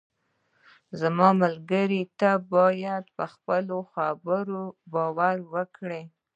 زما 0.99 1.29
ملګری، 1.41 2.01
ته 2.19 2.29
باید 2.53 3.03
پر 3.15 3.27
خپلو 3.33 3.77
خبرو 3.93 4.63
باور 4.93 5.35
وکړې. 5.53 6.01